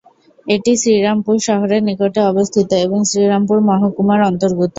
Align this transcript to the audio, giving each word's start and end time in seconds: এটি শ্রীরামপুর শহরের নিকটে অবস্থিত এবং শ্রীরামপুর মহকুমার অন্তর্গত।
এটি 0.47 0.71
শ্রীরামপুর 0.81 1.35
শহরের 1.47 1.81
নিকটে 1.83 2.21
অবস্থিত 2.31 2.69
এবং 2.85 2.99
শ্রীরামপুর 3.09 3.57
মহকুমার 3.69 4.19
অন্তর্গত। 4.29 4.69